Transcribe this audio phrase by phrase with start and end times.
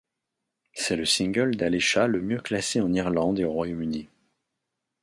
[0.73, 4.09] C'est le single d'Alesha le mieux classé en Irlande et au Royaume-Uni.